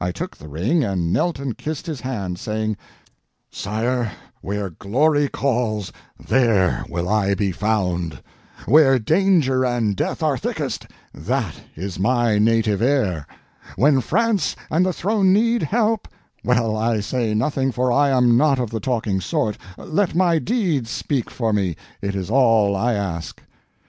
I 0.00 0.10
took 0.10 0.36
the 0.36 0.48
ring, 0.48 0.82
and 0.82 1.12
knelt 1.12 1.38
and 1.38 1.56
kissed 1.56 1.86
his 1.86 2.00
hand, 2.00 2.40
saying, 2.40 2.76
'Sire, 3.52 4.10
where 4.40 4.70
glory 4.70 5.28
calls, 5.28 5.92
there 6.18 6.84
will 6.88 7.08
I 7.08 7.34
be 7.34 7.52
found; 7.52 8.20
where 8.66 8.98
danger 8.98 9.64
and 9.64 9.94
death 9.94 10.24
are 10.24 10.36
thickest, 10.36 10.88
that 11.14 11.54
is 11.76 12.00
my 12.00 12.36
native 12.36 12.82
air; 12.82 13.28
when 13.76 14.00
France 14.00 14.56
and 14.72 14.84
the 14.84 14.92
throne 14.92 15.32
need 15.32 15.62
help—well, 15.62 16.76
I 16.76 16.98
say 16.98 17.32
nothing, 17.32 17.70
for 17.70 17.92
I 17.92 18.08
am 18.10 18.36
not 18.36 18.58
of 18.58 18.70
the 18.70 18.80
talking 18.80 19.20
sort—let 19.20 20.16
my 20.16 20.40
deeds 20.40 20.90
speak 20.90 21.30
for 21.30 21.52
me, 21.52 21.76
it 22.02 22.16
is 22.16 22.28
all 22.28 22.74
I 22.74 22.94
ask.' 22.94 23.40